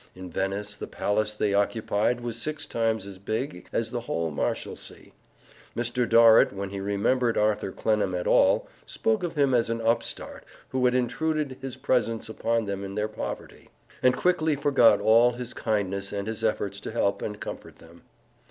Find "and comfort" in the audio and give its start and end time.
17.21-17.77